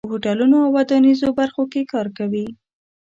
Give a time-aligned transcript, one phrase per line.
[0.05, 2.45] په هوټلونو او ودانیزو برخو کې کار کوي.